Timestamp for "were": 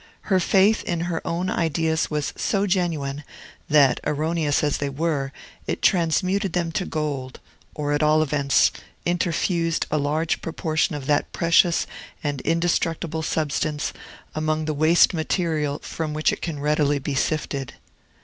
4.89-5.31